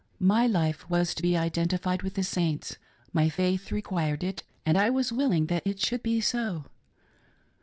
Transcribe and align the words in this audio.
My 0.19 0.47
life 0.47 0.89
was 0.89 1.13
to 1.13 1.21
be 1.21 1.37
identified 1.37 2.01
with 2.01 2.15
the 2.15 2.23
Saints,— 2.23 2.77
my 3.13 3.29
faith 3.29 3.71
required 3.71 4.23
it, 4.23 4.41
and 4.65 4.75
I 4.75 4.89
was 4.89 5.11
willing 5.11 5.45
that 5.45 5.61
it 5.63 5.79
should 5.79 6.01
be 6.01 6.19
so. 6.19 6.65